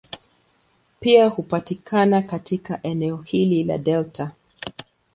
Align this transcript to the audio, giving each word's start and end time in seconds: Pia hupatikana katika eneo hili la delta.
Pia 0.99 1.27
hupatikana 1.27 2.21
katika 2.21 2.79
eneo 2.83 3.17
hili 3.17 3.63
la 3.63 3.77
delta. 3.77 4.31